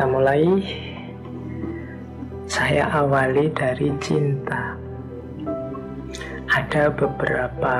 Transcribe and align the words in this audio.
kita 0.00 0.16
mulai. 0.16 0.48
Saya 2.48 2.88
awali 2.88 3.52
dari 3.52 3.92
cinta. 4.00 4.72
Ada 6.48 6.88
beberapa 6.88 7.76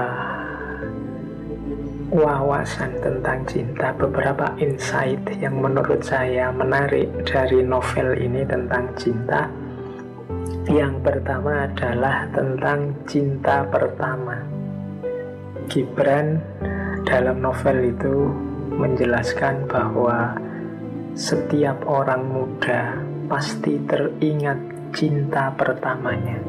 wawasan 2.12 2.92
tentang 3.00 3.40
cinta, 3.48 3.96
beberapa 3.96 4.52
insight 4.60 5.32
yang 5.40 5.64
menurut 5.64 6.04
saya 6.04 6.52
menarik 6.52 7.08
dari 7.24 7.64
novel 7.64 8.12
ini 8.20 8.44
tentang 8.44 8.92
cinta. 9.00 9.48
Yang 10.68 11.00
pertama 11.00 11.72
adalah 11.72 12.28
tentang 12.36 13.00
cinta 13.08 13.64
pertama. 13.64 14.44
Gibran 15.72 16.36
dalam 17.08 17.40
novel 17.40 17.96
itu 17.96 18.28
menjelaskan 18.76 19.64
bahwa 19.72 20.36
setiap 21.20 21.84
orang 21.84 22.32
muda 22.32 22.96
pasti 23.28 23.76
teringat 23.84 24.56
cinta 24.96 25.52
pertamanya 25.52 26.40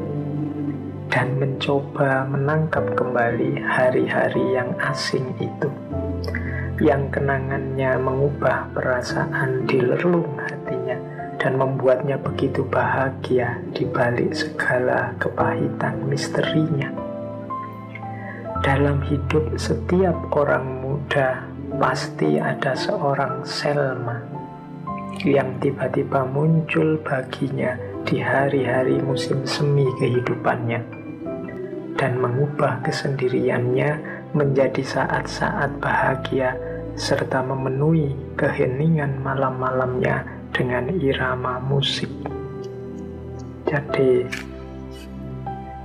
dan 1.12 1.36
mencoba 1.36 2.24
menangkap 2.24 2.80
kembali 2.96 3.60
hari-hari 3.68 4.40
yang 4.56 4.72
asing 4.80 5.28
itu 5.36 5.68
yang 6.80 7.04
kenangannya 7.12 8.00
mengubah 8.00 8.72
perasaan 8.72 9.68
di 9.68 9.76
relung 9.76 10.40
hatinya 10.40 10.96
dan 11.36 11.60
membuatnya 11.60 12.16
begitu 12.16 12.64
bahagia 12.64 13.60
di 13.76 13.84
balik 13.84 14.32
segala 14.32 15.12
kepahitan 15.20 16.00
misterinya. 16.08 16.88
Dalam 18.64 19.04
hidup 19.04 19.52
setiap 19.60 20.16
orang 20.32 20.80
muda 20.80 21.44
pasti 21.76 22.40
ada 22.40 22.72
seorang 22.72 23.44
Selma 23.44 24.31
yang 25.20 25.60
tiba-tiba 25.60 26.24
muncul 26.24 26.96
baginya 27.04 27.76
di 28.08 28.18
hari-hari 28.18 28.96
musim 29.04 29.44
semi 29.44 29.84
kehidupannya 30.00 30.80
dan 32.00 32.18
mengubah 32.18 32.80
kesendiriannya 32.82 34.00
menjadi 34.32 34.80
saat-saat 34.80 35.76
bahagia 35.78 36.56
serta 36.96 37.44
memenuhi 37.44 38.16
keheningan 38.36 39.20
malam-malamnya 39.20 40.24
dengan 40.52 40.88
irama 41.00 41.60
musik. 41.64 42.08
Jadi, 43.68 44.28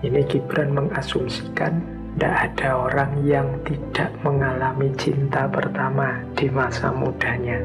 ini 0.03 0.22
Gibran 0.28 0.75
mengasumsikan 0.75 1.96
tidak 2.17 2.49
ada 2.49 2.69
orang 2.89 3.13
yang 3.29 3.45
tidak 3.61 4.09
mengalami 4.25 4.89
cinta 4.97 5.45
pertama 5.45 6.17
di 6.33 6.49
masa 6.49 6.89
mudanya. 6.89 7.61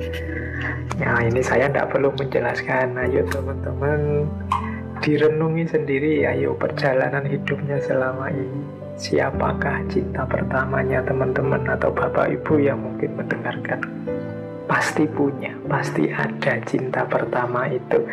Ya, 1.00 1.24
ini 1.24 1.40
saya 1.40 1.72
tidak 1.72 1.88
perlu 1.88 2.12
menjelaskan. 2.20 3.00
Ayo 3.00 3.24
teman-teman 3.32 4.28
direnungi 5.00 5.64
sendiri. 5.72 6.28
Ayo 6.28 6.52
perjalanan 6.52 7.24
hidupnya 7.24 7.80
selama 7.80 8.28
ini. 8.28 8.60
Siapakah 9.00 9.88
cinta 9.88 10.28
pertamanya 10.28 11.00
teman-teman 11.00 11.72
atau 11.72 11.88
bapak 11.88 12.36
ibu 12.36 12.60
yang 12.60 12.76
mungkin 12.76 13.16
mendengarkan? 13.16 13.80
Pasti 14.68 15.08
punya 15.08 15.56
pasti 15.64 16.12
ada 16.12 16.60
cinta 16.68 17.08
pertama 17.08 17.72
itu. 17.72 18.04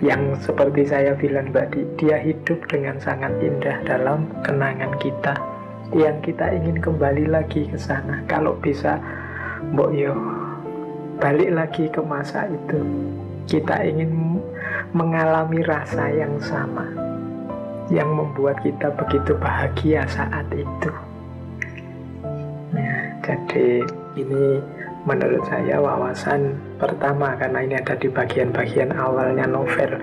Yang 0.00 0.48
seperti 0.48 0.88
saya 0.88 1.12
bilang 1.12 1.52
tadi 1.52 1.84
dia 2.00 2.16
hidup 2.24 2.72
dengan 2.72 2.96
sangat 2.96 3.36
indah 3.44 3.84
dalam 3.84 4.32
kenangan 4.40 4.96
kita 4.96 5.36
yang 5.92 6.16
kita 6.24 6.48
ingin 6.56 6.80
kembali 6.80 7.28
lagi 7.28 7.68
ke 7.68 7.76
sana 7.76 8.24
kalau 8.24 8.56
bisa 8.62 8.96
mbok 9.74 9.92
yo 9.92 10.16
balik 11.20 11.52
lagi 11.52 11.84
ke 11.92 12.00
masa 12.00 12.48
itu 12.48 12.80
kita 13.44 13.84
ingin 13.84 14.40
mengalami 14.96 15.60
rasa 15.60 16.08
yang 16.08 16.38
sama 16.40 16.88
yang 17.92 18.08
membuat 18.16 18.64
kita 18.64 18.88
begitu 18.96 19.36
bahagia 19.36 20.08
saat 20.08 20.48
itu. 20.54 20.92
Ya, 22.72 22.96
jadi 23.20 23.84
ini 24.16 24.64
menurut 25.04 25.44
saya 25.44 25.76
wawasan 25.84 26.56
pertama 26.80 27.36
karena 27.36 27.60
ini 27.60 27.74
ada 27.76 27.92
di 28.00 28.08
bagian-bagian 28.08 28.96
awalnya 28.96 29.44
novel 29.44 30.00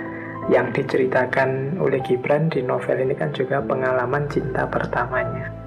yang 0.53 0.69
diceritakan 0.69 1.81
oleh 1.81 1.97
Gibran 2.05 2.53
di 2.53 2.61
novel 2.61 3.01
ini 3.01 3.17
kan 3.17 3.33
juga 3.33 3.61
pengalaman 3.65 4.29
cinta 4.29 4.69
pertamanya. 4.69 5.60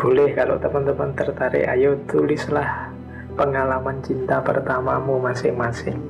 Boleh 0.00 0.32
kalau 0.32 0.56
teman-teman 0.56 1.12
tertarik, 1.12 1.68
ayo 1.68 2.00
tulislah 2.08 2.88
pengalaman 3.36 4.00
cinta 4.00 4.40
pertamamu 4.40 5.20
masing-masing 5.20 6.00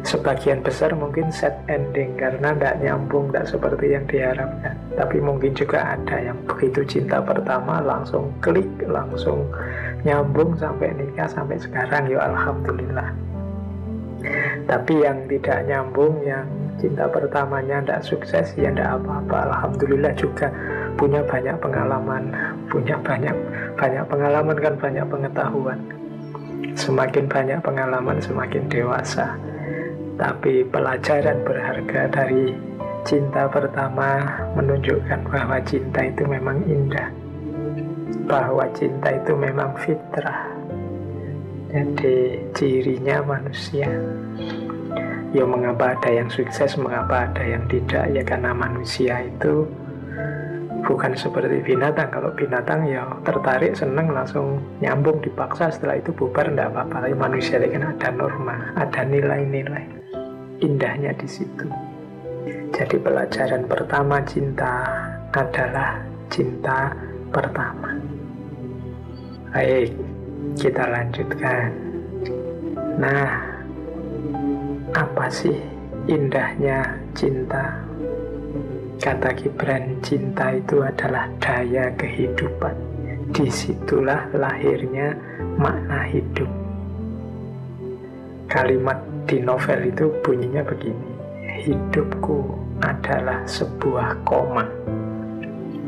sebagian 0.00 0.64
besar 0.64 0.96
mungkin 0.96 1.28
set 1.28 1.52
ending 1.68 2.16
karena 2.16 2.56
tidak 2.56 2.80
nyambung, 2.80 3.28
tidak 3.28 3.46
seperti 3.52 3.86
yang 3.92 4.04
diharapkan. 4.08 4.74
Tapi 4.96 5.16
mungkin 5.20 5.52
juga 5.52 5.96
ada 5.96 6.16
yang 6.16 6.38
begitu 6.48 6.80
cinta 6.88 7.20
pertama 7.20 7.84
langsung 7.84 8.32
klik, 8.40 8.68
langsung 8.88 9.44
nyambung 10.02 10.56
sampai 10.56 10.96
nikah 10.96 11.28
sampai 11.28 11.60
sekarang 11.60 12.08
ya 12.08 12.24
alhamdulillah. 12.24 13.12
Tapi 14.64 14.94
yang 15.04 15.28
tidak 15.28 15.68
nyambung, 15.68 16.20
yang 16.24 16.46
cinta 16.80 17.04
pertamanya 17.06 17.84
tidak 17.84 18.00
sukses, 18.02 18.56
ya 18.56 18.72
tidak 18.72 18.98
apa-apa. 18.98 19.52
Alhamdulillah 19.52 20.16
juga 20.16 20.48
punya 20.96 21.20
banyak 21.22 21.56
pengalaman, 21.60 22.32
punya 22.72 22.96
banyak 23.04 23.36
banyak 23.76 24.04
pengalaman 24.08 24.56
kan 24.56 24.74
banyak 24.80 25.06
pengetahuan. 25.06 25.78
Semakin 26.74 27.24
banyak 27.28 27.60
pengalaman, 27.60 28.16
semakin 28.18 28.64
dewasa. 28.72 29.36
Tapi 30.16 30.64
pelajaran 30.68 31.44
berharga 31.44 32.00
dari 32.12 32.52
cinta 33.04 33.48
pertama 33.48 34.20
menunjukkan 34.56 35.24
bahwa 35.28 35.56
cinta 35.64 36.00
itu 36.04 36.22
memang 36.28 36.60
indah. 36.68 37.08
Bahwa 38.28 38.64
cinta 38.76 39.16
itu 39.16 39.32
memang 39.36 39.76
fitrah. 39.80 40.52
Jadi 41.70 42.50
cirinya 42.52 43.22
manusia. 43.24 43.88
Ya 45.30 45.46
mengapa 45.46 45.94
ada 45.94 46.10
yang 46.10 46.26
sukses, 46.26 46.74
mengapa 46.74 47.30
ada 47.30 47.42
yang 47.46 47.62
tidak? 47.70 48.10
Ya 48.10 48.22
karena 48.26 48.50
manusia 48.50 49.22
itu 49.22 49.62
bukan 50.82 51.14
seperti 51.14 51.62
binatang. 51.62 52.10
Kalau 52.10 52.34
binatang 52.34 52.82
ya 52.90 53.06
tertarik, 53.22 53.78
seneng, 53.78 54.10
langsung 54.10 54.58
nyambung, 54.82 55.22
dipaksa. 55.22 55.70
Setelah 55.70 56.02
itu 56.02 56.10
bubar, 56.10 56.50
tidak 56.50 56.74
apa-apa. 56.74 57.06
Tapi 57.06 57.14
manusia 57.14 57.62
ini 57.62 57.78
kan 57.78 57.94
ada 57.94 58.08
norma, 58.10 58.74
ada 58.74 59.00
nilai-nilai 59.06 59.86
indahnya 60.60 61.14
di 61.14 61.28
situ. 61.30 61.66
Jadi 62.70 62.96
pelajaran 62.98 63.66
pertama 63.66 64.22
cinta 64.26 64.86
adalah 65.30 66.00
cinta 66.26 66.90
pertama. 67.30 67.94
Baik, 69.50 69.90
kita 70.54 70.84
lanjutkan. 70.86 71.70
Nah, 72.98 73.59
apa 75.30 75.46
sih 75.46 75.62
indahnya 76.10 76.90
cinta? 77.14 77.78
Kata 78.98 79.30
Gibran, 79.38 80.02
cinta 80.02 80.50
itu 80.50 80.82
adalah 80.82 81.30
daya 81.38 81.86
kehidupan. 81.94 82.74
Di 83.30 83.46
situlah 83.46 84.26
lahirnya 84.34 85.14
makna 85.54 86.02
hidup. 86.10 86.50
Kalimat 88.50 88.98
di 89.30 89.38
novel 89.38 89.94
itu 89.94 90.10
bunyinya 90.26 90.66
begini 90.66 91.10
hidupku 91.62 92.50
adalah 92.82 93.46
sebuah 93.46 94.26
koma 94.26 94.66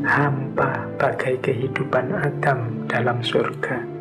hampa 0.06 0.86
bagai 1.02 1.42
kehidupan 1.42 2.14
Adam 2.14 2.86
dalam 2.86 3.18
surga 3.18 3.91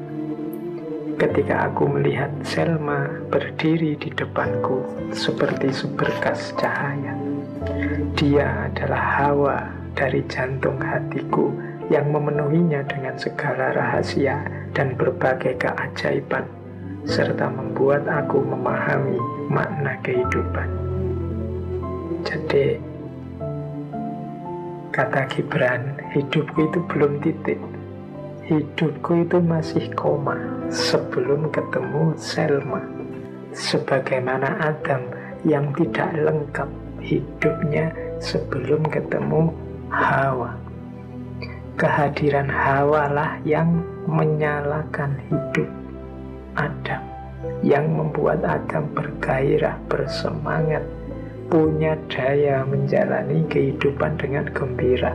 ketika 1.22 1.70
aku 1.70 1.86
melihat 1.86 2.34
Selma 2.42 3.06
berdiri 3.30 3.94
di 3.94 4.10
depanku 4.10 4.82
seperti 5.14 5.70
seberkas 5.70 6.50
cahaya 6.58 7.14
dia 8.18 8.66
adalah 8.66 9.04
hawa 9.22 9.58
dari 9.94 10.26
jantung 10.26 10.82
hatiku 10.82 11.54
yang 11.94 12.10
memenuhinya 12.10 12.82
dengan 12.90 13.14
segala 13.22 13.70
rahasia 13.70 14.42
dan 14.74 14.98
berbagai 14.98 15.62
keajaiban 15.62 16.50
serta 17.06 17.54
membuat 17.54 18.06
aku 18.06 18.42
memahami 18.46 19.18
makna 19.50 19.98
kehidupan. 20.06 20.70
Jadi, 22.22 22.78
kata 24.94 25.26
Gibran, 25.34 25.98
hidupku 26.14 26.70
itu 26.70 26.80
belum 26.94 27.20
titik. 27.26 27.58
Hidupku 28.46 29.26
itu 29.26 29.42
masih 29.42 29.90
koma 29.98 30.61
sebelum 30.72 31.52
ketemu 31.52 32.16
Selma. 32.16 32.80
Sebagaimana 33.52 34.72
Adam 34.72 35.04
yang 35.44 35.76
tidak 35.76 36.16
lengkap 36.16 36.70
hidupnya 37.04 37.92
sebelum 38.24 38.88
ketemu 38.88 39.52
Hawa. 39.92 40.56
Kehadiran 41.76 42.48
Hawa 42.48 43.12
lah 43.12 43.32
yang 43.44 43.84
menyalakan 44.08 45.20
hidup 45.28 45.68
Adam. 46.56 47.12
yang 47.62 47.90
membuat 47.94 48.42
Adam 48.46 48.90
bergairah, 48.94 49.78
bersemangat, 49.90 50.82
punya 51.50 51.98
daya 52.10 52.66
menjalani 52.66 53.46
kehidupan 53.50 54.18
dengan 54.18 54.46
gembira. 54.54 55.14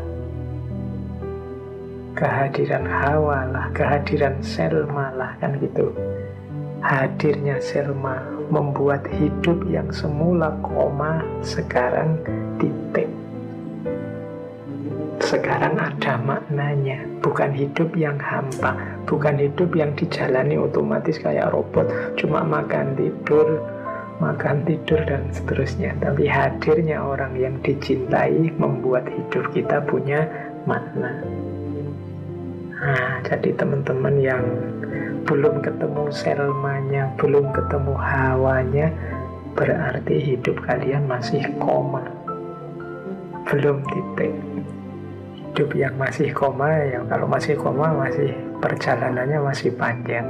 Kehadiran 2.17 2.89
Hawa 2.89 3.45
lah, 3.53 3.69
kehadiran 3.77 4.41
Selma 4.41 5.13
lah, 5.13 5.37
kan 5.37 5.53
gitu. 5.61 5.93
Hadirnya 6.81 7.61
Selma 7.61 8.25
membuat 8.49 9.05
hidup 9.13 9.61
yang 9.69 9.93
semula 9.93 10.57
koma 10.65 11.21
sekarang 11.45 12.17
titik. 12.57 13.13
Sekarang 15.21 15.77
ada 15.77 16.17
maknanya, 16.17 17.05
bukan 17.21 17.53
hidup 17.53 17.93
yang 17.93 18.17
hampa, 18.17 18.79
bukan 19.05 19.37
hidup 19.37 19.77
yang 19.77 19.93
dijalani 19.93 20.57
otomatis 20.57 21.21
kayak 21.21 21.53
robot, 21.53 22.17
cuma 22.17 22.47
makan 22.47 22.97
tidur, 22.97 23.61
makan 24.25 24.65
tidur 24.65 25.05
dan 25.05 25.29
seterusnya. 25.37 25.93
Tapi 26.01 26.25
hadirnya 26.31 27.03
orang 27.03 27.37
yang 27.37 27.61
dicintai 27.61 28.57
membuat 28.57 29.05
hidup 29.13 29.53
kita 29.53 29.85
punya 29.85 30.25
makna. 30.65 31.21
Nah, 32.77 33.25
jadi 33.25 33.57
teman-teman 33.57 34.15
yang 34.21 34.45
belum 35.25 35.65
ketemu 35.65 36.13
selmanya, 36.13 37.09
belum 37.17 37.49
ketemu 37.57 37.95
hawanya, 37.97 38.93
berarti 39.57 40.17
hidup 40.21 40.61
kalian 40.61 41.09
masih 41.09 41.41
koma. 41.57 42.05
Belum 43.49 43.81
titik. 43.89 44.37
Hidup 45.41 45.73
yang 45.73 45.97
masih 45.97 46.29
koma 46.37 46.69
ya 46.69 47.01
kalau 47.09 47.25
masih 47.25 47.57
koma 47.57 47.97
masih 47.97 48.37
perjalanannya 48.61 49.41
masih 49.41 49.73
panjang. 49.73 50.29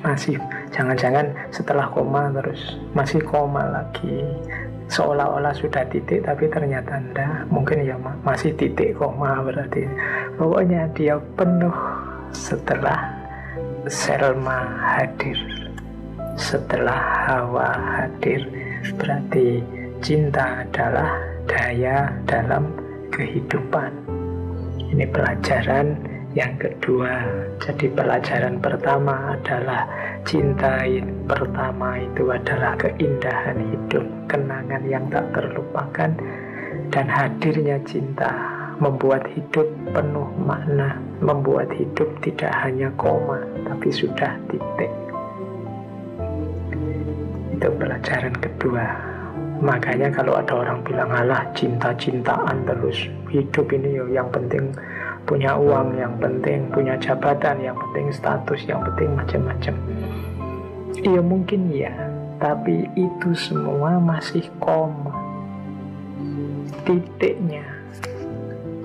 Masih 0.00 0.40
jangan-jangan 0.72 1.36
setelah 1.52 1.92
koma 1.92 2.32
terus 2.32 2.80
masih 2.96 3.20
koma 3.20 3.60
lagi 3.76 4.24
seolah-olah 4.86 5.54
sudah 5.54 5.82
titik 5.90 6.22
tapi 6.22 6.46
ternyata 6.46 6.98
enggak 6.98 7.42
mungkin 7.50 7.82
ya 7.82 7.96
masih 8.22 8.54
titik 8.54 8.94
koma 8.98 9.42
berarti. 9.42 9.86
Pokoknya 10.38 10.86
dia 10.94 11.18
penuh 11.34 11.74
setelah 12.30 13.16
Selma 13.86 14.66
hadir. 14.82 15.38
Setelah 16.36 17.00
Hawa 17.30 17.70
hadir 17.96 18.44
berarti 18.98 19.62
cinta 20.02 20.66
adalah 20.66 21.16
daya 21.46 22.10
dalam 22.26 22.74
kehidupan. 23.14 23.94
Ini 24.90 25.06
pelajaran 25.10 25.96
yang 26.36 26.52
kedua. 26.60 27.24
Jadi 27.62 27.88
pelajaran 27.94 28.60
pertama 28.60 29.38
adalah 29.38 29.88
cinta 30.26 30.82
pertama 31.30 32.02
itu 32.02 32.34
adalah 32.34 32.74
keindahan 32.74 33.62
hidup, 33.62 34.02
kenangan 34.26 34.82
yang 34.82 35.06
tak 35.06 35.22
terlupakan 35.30 36.10
dan 36.90 37.06
hadirnya 37.06 37.78
cinta 37.86 38.34
membuat 38.82 39.22
hidup 39.30 39.70
penuh 39.94 40.26
makna, 40.42 40.98
membuat 41.22 41.70
hidup 41.78 42.10
tidak 42.26 42.50
hanya 42.58 42.90
koma 42.98 43.38
tapi 43.70 43.88
sudah 43.94 44.34
titik. 44.50 44.90
Itu 47.54 47.70
pelajaran 47.78 48.34
kedua. 48.34 48.84
Makanya 49.62 50.12
kalau 50.12 50.36
ada 50.36 50.52
orang 50.52 50.84
bilang 50.84 51.08
alah 51.08 51.46
cinta-cintaan 51.56 52.66
terus 52.68 53.08
hidup 53.32 53.72
ini 53.72 53.96
yo 53.96 54.04
yang 54.10 54.28
penting 54.28 54.74
punya 55.26 55.58
uang, 55.58 55.98
yang 55.98 56.14
penting 56.22 56.70
punya 56.70 56.94
jabatan, 56.96 57.58
yang 57.60 57.76
penting 57.76 58.14
status, 58.14 58.62
yang 58.64 58.80
penting 58.86 59.10
macam-macam. 59.12 59.74
Iya 61.02 61.20
mungkin 61.20 61.68
ya, 61.74 61.92
tapi 62.38 62.88
itu 62.94 63.34
semua 63.34 63.98
masih 64.00 64.46
koma. 64.62 65.12
Titiknya 66.86 67.76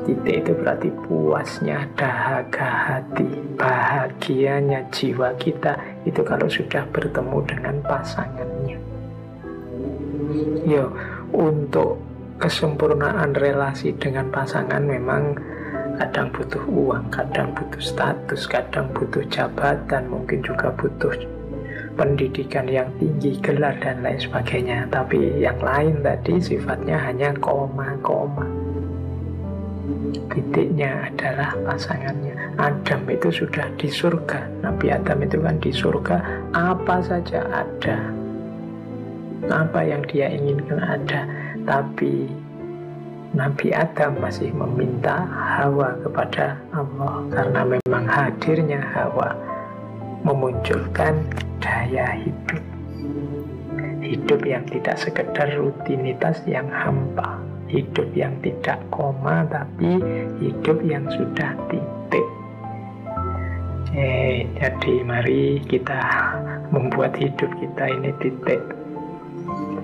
Titik 0.01 0.41
itu 0.41 0.51
berarti 0.57 0.89
puasnya 1.05 1.85
dahaga 1.93 2.65
hati, 2.89 3.21
bahagianya 3.53 4.81
jiwa 4.89 5.29
kita 5.37 5.77
itu 6.09 6.25
kalau 6.25 6.49
sudah 6.49 6.81
bertemu 6.89 7.37
dengan 7.45 7.75
pasangannya. 7.85 8.81
Yo, 10.65 10.89
untuk 11.29 12.01
kesempurnaan 12.41 13.37
relasi 13.37 13.93
dengan 13.93 14.33
pasangan 14.33 14.81
memang 14.81 15.37
kadang 15.99 16.27
butuh 16.31 16.63
uang, 16.67 17.05
kadang 17.11 17.51
butuh 17.51 17.83
status, 17.83 18.47
kadang 18.47 18.87
butuh 18.95 19.23
jabatan, 19.27 20.07
mungkin 20.07 20.39
juga 20.45 20.71
butuh 20.75 21.11
pendidikan 21.99 22.67
yang 22.67 22.87
tinggi, 22.97 23.35
gelar 23.43 23.75
dan 23.83 23.99
lain 24.05 24.19
sebagainya. 24.19 24.87
Tapi 24.87 25.41
yang 25.43 25.59
lain 25.59 25.99
tadi 25.99 26.39
sifatnya 26.39 26.97
hanya 26.99 27.35
koma-koma. 27.39 28.47
Titiknya 30.31 31.11
adalah 31.11 31.51
pasangannya. 31.67 32.55
Adam 32.55 33.03
itu 33.11 33.43
sudah 33.43 33.67
di 33.75 33.91
surga. 33.91 34.47
Nabi 34.63 34.91
Adam 34.91 35.19
itu 35.23 35.37
kan 35.43 35.55
di 35.59 35.71
surga, 35.71 36.17
apa 36.55 37.03
saja 37.03 37.43
ada 37.51 38.21
apa 39.49 39.81
yang 39.81 40.05
dia 40.05 40.29
inginkan 40.29 40.77
ada 40.77 41.25
tapi 41.65 42.29
Nabi 43.31 43.71
Adam 43.71 44.19
masih 44.19 44.51
meminta 44.51 45.23
Hawa 45.23 45.95
kepada 46.03 46.59
Allah 46.75 47.23
karena 47.31 47.61
memang 47.63 48.03
hadirnya 48.03 48.83
Hawa 48.83 49.31
memunculkan 50.27 51.23
daya 51.63 52.11
hidup. 52.19 52.63
Hidup 54.03 54.43
yang 54.43 54.67
tidak 54.67 54.99
sekedar 54.99 55.47
rutinitas 55.55 56.43
yang 56.43 56.67
hampa 56.67 57.39
hidup 57.71 58.11
yang 58.11 58.35
tidak 58.43 58.83
koma 58.91 59.47
tapi 59.47 59.95
hidup 60.43 60.83
yang 60.83 61.07
sudah 61.07 61.55
titik. 61.71 62.27
Eh, 63.95 64.43
jadi 64.59 64.93
mari 65.07 65.63
kita 65.71 65.99
membuat 66.75 67.15
hidup 67.15 67.47
kita 67.63 67.83
ini 67.87 68.11
titik 68.19 68.59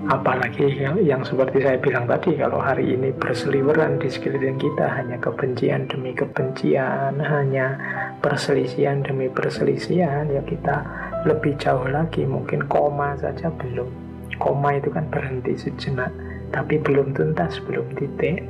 Apalagi 0.08 0.72
yang, 1.04 1.20
seperti 1.20 1.60
saya 1.60 1.76
bilang 1.76 2.08
tadi, 2.08 2.32
kalau 2.40 2.64
hari 2.64 2.96
ini 2.96 3.12
berseliweran 3.12 4.00
di 4.00 4.08
sekeliling 4.08 4.56
kita 4.56 4.88
hanya 4.88 5.20
kebencian 5.20 5.84
demi 5.84 6.16
kebencian, 6.16 7.20
hanya 7.20 7.76
perselisihan 8.24 9.04
demi 9.04 9.28
perselisihan, 9.28 10.24
ya 10.32 10.40
kita 10.48 10.80
lebih 11.28 11.60
jauh 11.60 11.84
lagi, 11.92 12.24
mungkin 12.24 12.64
koma 12.72 13.20
saja 13.20 13.52
belum. 13.60 13.84
Koma 14.40 14.80
itu 14.80 14.88
kan 14.88 15.04
berhenti 15.12 15.52
sejenak, 15.60 16.08
tapi 16.56 16.80
belum 16.80 17.12
tuntas, 17.12 17.60
belum 17.68 17.92
titik. 18.00 18.48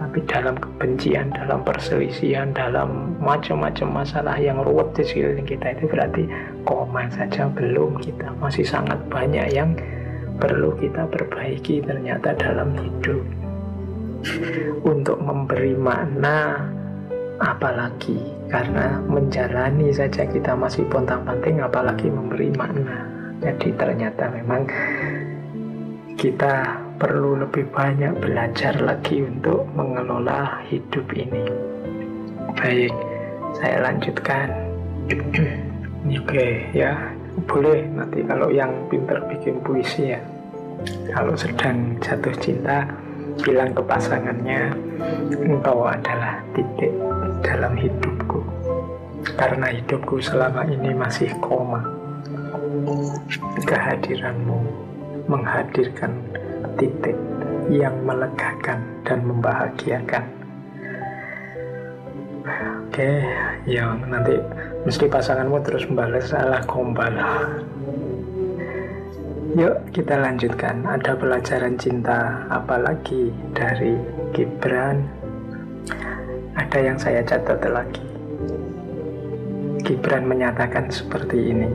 Tapi 0.00 0.24
dalam 0.32 0.56
kebencian, 0.56 1.28
dalam 1.36 1.60
perselisihan, 1.60 2.56
dalam 2.56 3.20
macam-macam 3.20 4.00
masalah 4.00 4.40
yang 4.40 4.64
ruwet 4.64 4.96
di 4.96 5.04
sekeliling 5.04 5.44
kita 5.44 5.76
itu 5.76 5.84
berarti 5.92 6.24
koma 6.64 7.04
saja 7.12 7.52
belum 7.52 8.00
kita 8.00 8.32
masih 8.40 8.64
sangat 8.64 8.96
banyak 9.12 9.44
yang 9.52 9.76
perlu 10.40 10.72
kita 10.80 11.04
perbaiki 11.06 11.84
ternyata 11.84 12.32
dalam 12.34 12.72
hidup. 12.72 13.20
Untuk 14.82 15.20
memberi 15.20 15.76
makna 15.76 16.64
apalagi 17.40 18.20
karena 18.48 19.00
menjalani 19.04 19.92
saja 19.92 20.24
kita 20.28 20.56
masih 20.56 20.84
pontang-panting 20.88 21.60
apalagi 21.60 22.08
memberi 22.08 22.48
makna. 22.56 23.04
Jadi 23.40 23.72
ternyata 23.76 24.32
memang 24.32 24.68
kita 26.16 26.76
perlu 27.00 27.40
lebih 27.40 27.64
banyak 27.72 28.12
belajar 28.20 28.76
lagi 28.80 29.24
untuk 29.24 29.64
mengelola 29.72 30.60
hidup 30.68 31.04
ini. 31.16 31.48
Baik 32.56 32.92
saya 33.56 33.88
lanjutkan. 33.88 34.48
Oke 36.00 36.24
okay, 36.24 36.52
ya 36.72 37.19
boleh 37.46 37.86
nanti 37.94 38.22
kalau 38.26 38.50
yang 38.50 38.72
pinter 38.90 39.22
bikin 39.30 39.62
puisi 39.62 40.14
ya. 40.14 40.20
Kalau 41.12 41.36
sedang 41.36 42.00
jatuh 42.00 42.32
cinta 42.40 42.88
bilang 43.44 43.72
ke 43.76 43.82
pasangannya 43.84 44.72
engkau 45.36 45.84
adalah 45.84 46.40
titik 46.56 46.92
dalam 47.44 47.76
hidupku. 47.76 48.40
Karena 49.36 49.68
hidupku 49.68 50.20
selama 50.20 50.64
ini 50.68 50.96
masih 50.96 51.28
koma. 51.44 51.84
Kehadiranmu 53.60 54.58
menghadirkan 55.28 56.16
titik 56.80 57.16
yang 57.70 57.94
melegakan 58.02 58.82
dan 59.04 59.20
membahagiakan. 59.22 60.24
Oke 62.90 63.22
ya 63.68 63.94
nanti 64.10 64.34
mesti 64.84 65.04
pasanganmu 65.08 65.60
terus 65.60 65.84
membalas 65.88 66.32
salah 66.32 66.64
gombal. 66.64 67.12
Yuk 69.58 69.90
kita 69.90 70.14
lanjutkan. 70.14 70.86
Ada 70.86 71.18
pelajaran 71.18 71.74
cinta 71.74 72.46
apalagi 72.48 73.34
dari 73.50 73.98
Gibran. 74.30 75.02
Ada 76.54 76.78
yang 76.78 76.98
saya 77.02 77.20
catat 77.26 77.58
lagi. 77.66 78.06
Gibran 79.82 80.30
menyatakan 80.30 80.86
seperti 80.86 81.50
ini. 81.50 81.70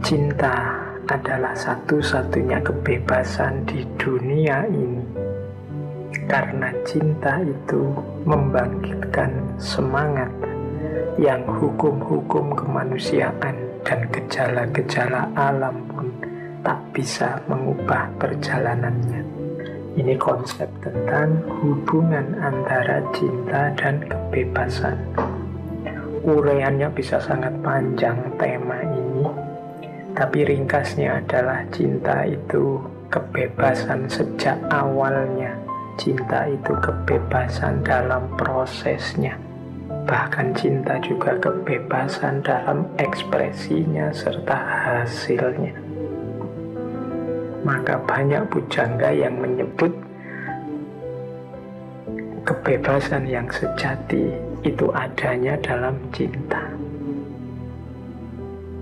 Cinta 0.00 0.80
adalah 1.04 1.52
satu-satunya 1.52 2.64
kebebasan 2.64 3.68
di 3.68 3.84
dunia 4.00 4.64
ini. 4.64 5.04
Karena 6.24 6.72
cinta 6.88 7.44
itu 7.44 7.92
membangkitkan 8.24 9.58
semangat 9.60 10.32
yang 11.18 11.42
hukum-hukum 11.48 12.54
kemanusiaan 12.54 13.56
dan 13.82 14.00
gejala-gejala 14.12 15.26
alam 15.34 15.82
pun 15.90 16.06
tak 16.60 16.78
bisa 16.92 17.40
mengubah 17.48 18.06
perjalanannya. 18.20 19.24
Ini 19.98 20.14
konsep 20.22 20.70
tentang 20.78 21.42
hubungan 21.58 22.38
antara 22.38 23.02
cinta 23.10 23.74
dan 23.74 23.98
kebebasan. 24.06 24.94
Ureannya 26.22 26.86
bisa 26.94 27.18
sangat 27.18 27.50
panjang 27.64 28.20
tema 28.38 28.78
ini, 28.86 29.26
tapi 30.14 30.46
ringkasnya 30.46 31.24
adalah 31.24 31.64
cinta 31.74 32.22
itu 32.28 32.78
kebebasan 33.10 34.06
sejak 34.06 34.60
awalnya. 34.70 35.58
Cinta 35.98 36.46
itu 36.46 36.72
kebebasan 36.78 37.82
dalam 37.82 38.24
prosesnya. 38.38 39.49
Bahkan 40.10 40.58
cinta 40.58 40.98
juga 40.98 41.38
kebebasan 41.38 42.42
dalam 42.42 42.82
ekspresinya 42.98 44.10
serta 44.10 44.58
hasilnya. 44.58 45.70
Maka 47.62 47.94
banyak 48.02 48.42
pujangga 48.50 49.14
yang 49.14 49.38
menyebut 49.38 49.94
kebebasan 52.42 53.30
yang 53.30 53.46
sejati 53.54 54.34
itu 54.66 54.90
adanya 54.90 55.54
dalam 55.62 55.94
cinta. 56.10 56.58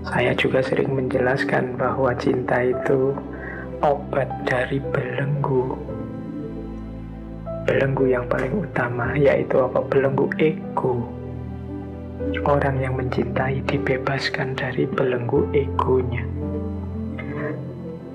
Saya 0.09 0.33
juga 0.33 0.65
sering 0.65 0.97
menjelaskan 0.97 1.77
bahwa 1.77 2.09
cinta 2.17 2.57
itu 2.65 3.13
obat 3.85 4.25
dari 4.49 4.81
belenggu. 4.81 5.77
Belenggu 7.69 8.09
yang 8.09 8.25
paling 8.25 8.65
utama 8.65 9.13
yaitu 9.13 9.61
apa? 9.61 9.77
Belenggu 9.85 10.25
ego. 10.41 11.18
Orang 12.45 12.81
yang 12.81 12.97
mencintai 12.97 13.61
dibebaskan 13.65 14.53
dari 14.57 14.85
belenggu 14.85 15.49
egonya. 15.53 16.25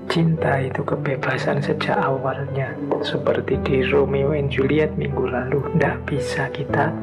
Cinta 0.05 0.61
itu 0.63 0.85
kebebasan 0.85 1.59
sejak 1.59 1.99
awalnya, 1.99 2.71
seperti 3.03 3.59
di 3.67 3.83
Romeo 3.83 4.31
and 4.31 4.47
Juliet 4.47 4.93
minggu 4.95 5.27
lalu. 5.27 5.59
Tidak 5.75 5.97
bisa 6.07 6.47
kita 6.55 6.93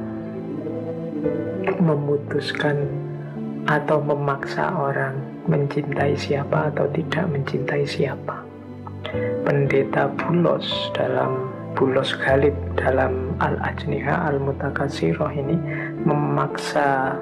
memutuskan 1.83 2.89
atau 3.67 3.99
memaksa 4.03 4.71
orang 4.75 5.19
mencintai 5.51 6.15
siapa 6.15 6.71
atau 6.71 6.87
tidak 6.95 7.27
mencintai 7.31 7.85
siapa. 7.85 8.43
Pendeta 9.43 10.09
Bulos 10.15 10.89
dalam 10.95 11.51
Bulos 11.73 12.15
Galib 12.21 12.55
dalam 12.79 13.35
Al-Ajniha 13.43 14.31
Al-Mutakasiroh 14.31 15.33
ini 15.35 15.57
memaksa 16.03 17.17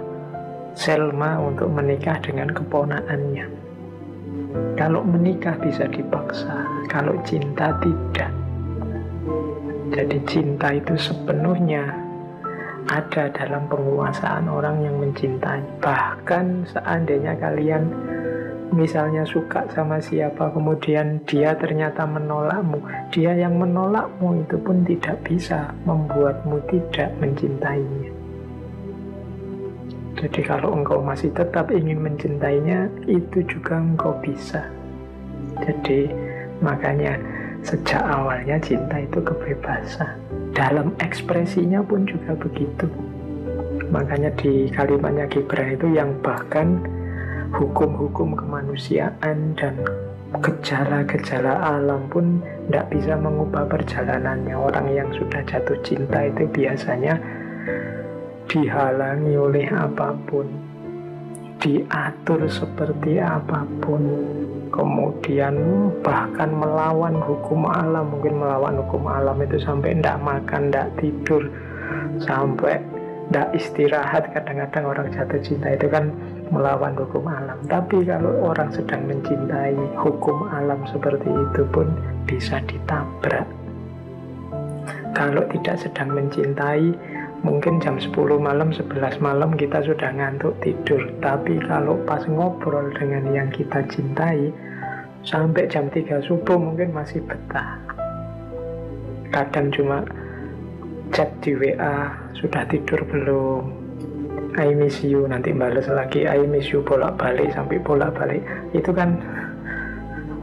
Selma 0.70 1.36
untuk 1.42 1.66
menikah 1.68 2.16
dengan 2.22 2.48
keponaannya. 2.54 3.46
Kalau 4.78 5.02
menikah 5.02 5.58
bisa 5.58 5.84
dipaksa, 5.90 6.64
kalau 6.86 7.18
cinta 7.26 7.74
tidak. 7.82 8.30
Jadi 9.90 10.18
cinta 10.24 10.70
itu 10.70 10.94
sepenuhnya 10.94 11.90
ada 12.86 13.28
dalam 13.34 13.66
penguasaan 13.66 14.46
orang 14.46 14.86
yang 14.86 14.96
mencintai. 15.02 15.60
Bahkan 15.82 16.70
seandainya 16.70 17.34
kalian 17.36 17.90
misalnya 18.70 19.26
suka 19.26 19.66
sama 19.74 19.98
siapa, 19.98 20.54
kemudian 20.54 21.18
dia 21.26 21.52
ternyata 21.58 22.06
menolakmu, 22.06 22.78
dia 23.10 23.34
yang 23.34 23.58
menolakmu 23.58 24.46
itu 24.46 24.56
pun 24.62 24.86
tidak 24.86 25.18
bisa 25.26 25.74
membuatmu 25.82 26.62
tidak 26.70 27.10
mencintainya. 27.18 28.19
Jadi 30.18 30.40
kalau 30.42 30.74
engkau 30.74 30.98
masih 30.98 31.30
tetap 31.30 31.70
ingin 31.70 32.02
mencintainya, 32.02 32.90
itu 33.06 33.46
juga 33.46 33.78
engkau 33.78 34.16
bisa. 34.18 34.66
Jadi 35.62 36.10
makanya 36.58 37.18
sejak 37.62 38.00
awalnya 38.00 38.56
cinta 38.58 38.96
itu 39.00 39.20
kebebasan 39.20 40.16
dalam 40.56 40.92
ekspresinya 40.98 41.84
pun 41.84 42.08
juga 42.08 42.34
begitu. 42.36 42.88
Makanya 43.90 44.30
di 44.38 44.70
kalimatnya 44.70 45.26
Gibran 45.26 45.74
itu 45.74 45.86
yang 45.94 46.14
bahkan 46.22 46.78
hukum-hukum 47.50 48.38
kemanusiaan 48.38 49.58
dan 49.58 49.74
gejala-gejala 50.38 51.58
alam 51.74 52.06
pun 52.06 52.38
tidak 52.70 52.86
bisa 52.94 53.18
mengubah 53.18 53.66
perjalanannya. 53.66 54.54
Orang 54.54 54.86
yang 54.94 55.10
sudah 55.10 55.42
jatuh 55.42 55.74
cinta 55.82 56.30
itu 56.30 56.46
biasanya 56.54 57.18
dihalangi 58.50 59.38
oleh 59.38 59.70
apa 59.70 60.10
pun, 60.26 60.50
diatur 61.62 62.50
seperti 62.50 63.22
apa 63.22 63.62
pun, 63.78 64.02
kemudian 64.74 65.54
bahkan 66.02 66.50
melawan 66.50 67.14
hukum 67.22 67.70
alam 67.70 68.10
mungkin 68.10 68.42
melawan 68.42 68.74
hukum 68.82 69.06
alam 69.06 69.38
itu 69.38 69.62
sampai 69.62 69.94
tidak 69.94 70.18
makan 70.18 70.70
tidak 70.70 70.88
tidur 70.98 71.42
sampai 72.22 72.82
tidak 73.30 73.48
istirahat 73.54 74.26
kadang-kadang 74.34 74.84
orang 74.90 75.06
jatuh 75.14 75.38
cinta 75.38 75.70
itu 75.70 75.86
kan 75.86 76.10
melawan 76.50 76.98
hukum 76.98 77.30
alam. 77.30 77.62
Tapi 77.70 78.02
kalau 78.02 78.50
orang 78.50 78.74
sedang 78.74 79.06
mencintai 79.06 79.78
hukum 79.94 80.50
alam 80.50 80.82
seperti 80.90 81.30
itu 81.30 81.62
pun 81.70 81.94
bisa 82.26 82.58
ditabrak. 82.66 83.46
Kalau 85.14 85.46
tidak 85.46 85.78
sedang 85.78 86.10
mencintai 86.10 86.90
mungkin 87.40 87.80
jam 87.80 87.96
10 87.96 88.12
malam, 88.36 88.72
11 88.72 89.20
malam 89.20 89.56
kita 89.56 89.80
sudah 89.84 90.12
ngantuk 90.12 90.56
tidur. 90.60 91.08
Tapi 91.24 91.60
kalau 91.64 91.96
pas 92.04 92.24
ngobrol 92.28 92.92
dengan 92.96 93.24
yang 93.32 93.48
kita 93.48 93.84
cintai, 93.88 94.52
sampai 95.24 95.68
jam 95.68 95.88
3 95.88 96.20
subuh 96.24 96.56
mungkin 96.56 96.92
masih 96.92 97.24
betah. 97.24 97.80
Kadang 99.30 99.72
cuma 99.72 100.04
chat 101.14 101.30
di 101.40 101.54
WA, 101.56 102.12
sudah 102.36 102.66
tidur 102.68 103.00
belum? 103.08 103.62
I 104.58 104.74
miss 104.74 104.98
you, 105.06 105.30
nanti 105.30 105.54
balas 105.54 105.86
lagi 105.86 106.26
I 106.26 106.42
miss 106.42 106.74
you 106.74 106.82
bolak-balik 106.82 107.54
sampai 107.54 107.78
bolak-balik. 107.78 108.42
Itu 108.74 108.90
kan 108.90 109.14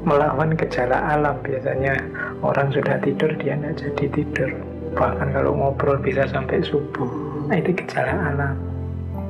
melawan 0.08 0.56
gejala 0.56 1.20
alam 1.20 1.36
biasanya 1.44 2.00
orang 2.40 2.72
sudah 2.72 2.96
tidur 3.04 3.28
dia 3.36 3.60
tidak 3.60 3.76
jadi 3.76 4.06
tidur 4.16 4.52
bahkan 4.98 5.30
kalau 5.30 5.54
ngobrol 5.54 6.02
bisa 6.02 6.26
sampai 6.26 6.58
subuh. 6.66 7.06
Nah 7.46 7.56
itu 7.62 7.72
gejala 7.78 8.34
alam. 8.34 8.58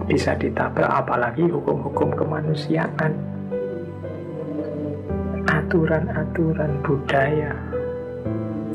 Bisa 0.08 0.34
ditabrak 0.40 0.88
apalagi 0.88 1.44
hukum-hukum 1.52 2.16
kemanusiaan. 2.16 3.12
Aturan-aturan 5.52 6.80
budaya. 6.80 7.52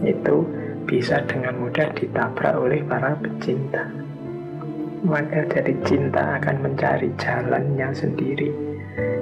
Itu 0.04 0.44
bisa 0.84 1.24
dengan 1.24 1.56
mudah 1.64 1.88
ditabrak 1.96 2.54
oleh 2.60 2.84
para 2.84 3.16
pecinta. 3.16 3.88
Maka 5.02 5.48
dari 5.48 5.74
cinta 5.88 6.36
akan 6.38 6.56
mencari 6.60 7.08
jalannya 7.16 7.88
sendiri. 7.96 8.52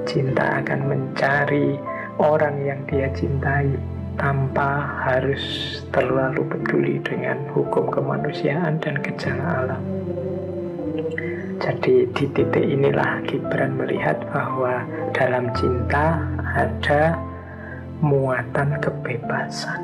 Cinta 0.04 0.58
akan 0.60 0.80
mencari 0.90 1.78
orang 2.18 2.58
yang 2.66 2.80
dia 2.90 3.06
cintai 3.14 3.99
tanpa 4.20 5.00
harus 5.08 5.40
terlalu 5.88 6.44
peduli 6.44 7.00
dengan 7.00 7.40
hukum 7.56 7.88
kemanusiaan 7.88 8.76
dan 8.76 9.00
gejala 9.00 9.64
alam. 9.64 9.82
Jadi 11.56 12.04
di 12.12 12.24
titik 12.28 12.60
inilah 12.60 13.24
Gibran 13.24 13.80
melihat 13.80 14.20
bahwa 14.28 14.84
dalam 15.16 15.48
cinta 15.56 16.20
ada 16.52 17.16
muatan 18.04 18.76
kebebasan. 18.80 19.80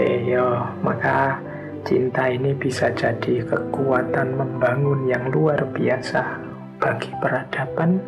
Yo, 0.00 0.64
maka 0.80 1.40
cinta 1.84 2.28
ini 2.28 2.56
bisa 2.56 2.88
jadi 2.92 3.44
kekuatan 3.44 4.36
membangun 4.36 5.08
yang 5.08 5.28
luar 5.28 5.60
biasa 5.72 6.40
bagi 6.80 7.12
peradaban 7.20 8.00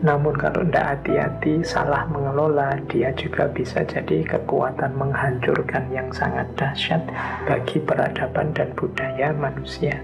namun 0.00 0.32
kalau 0.32 0.64
tidak 0.64 0.96
hati-hati, 0.96 1.60
salah 1.60 2.08
mengelola, 2.08 2.72
dia 2.88 3.12
juga 3.12 3.52
bisa 3.52 3.84
jadi 3.84 4.24
kekuatan 4.24 4.96
menghancurkan 4.96 5.92
yang 5.92 6.08
sangat 6.08 6.48
dahsyat 6.56 7.04
bagi 7.44 7.76
peradaban 7.84 8.48
dan 8.56 8.72
budaya 8.72 9.28
manusia. 9.36 10.00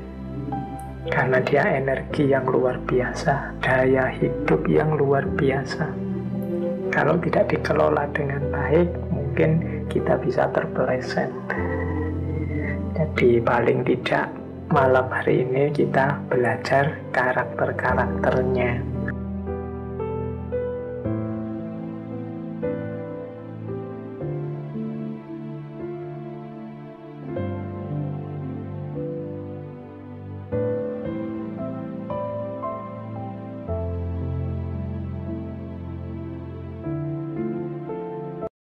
Karena 1.08 1.40
dia 1.40 1.64
energi 1.80 2.28
yang 2.28 2.44
luar 2.44 2.76
biasa, 2.84 3.56
daya 3.64 4.12
hidup 4.12 4.68
yang 4.68 5.00
luar 5.00 5.24
biasa. 5.32 5.88
Kalau 6.92 7.16
tidak 7.24 7.56
dikelola 7.56 8.04
dengan 8.12 8.52
baik, 8.52 8.92
mungkin 9.08 9.80
kita 9.88 10.20
bisa 10.20 10.44
terpeleset. 10.52 11.32
Jadi 12.92 13.40
paling 13.40 13.80
tidak 13.80 14.28
malam 14.68 15.08
hari 15.08 15.40
ini 15.40 15.72
kita 15.72 16.20
belajar 16.28 17.00
karakter-karakternya 17.16 18.95